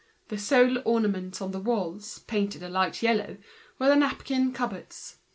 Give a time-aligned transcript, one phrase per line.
[0.29, 3.37] The sole ornament on the walls, painted a light yellow,
[3.77, 5.17] were the napkin cupboards.